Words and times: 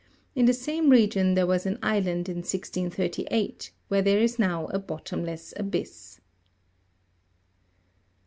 In 0.33 0.47
the 0.47 0.53
same 0.55 0.89
region 0.89 1.35
there 1.35 1.45
was 1.45 1.67
an 1.67 1.77
island 1.83 2.27
in 2.27 2.37
1 2.37 2.45
633, 2.45 3.55
where 3.87 4.01
there 4.01 4.19
is 4.19 4.39
now 4.39 4.65
a 4.69 4.79
bottomless 4.79 5.53
abyss. 5.57 6.19